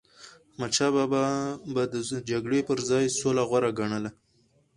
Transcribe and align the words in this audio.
احمدشاه 0.51 0.91
بابا 0.95 1.23
به 1.73 1.83
د 1.93 1.95
جګړی 2.29 2.59
پر 2.67 2.77
ځای 2.89 3.05
سوله 3.19 3.43
غوره 3.49 3.71
ګڼله. 3.79 4.11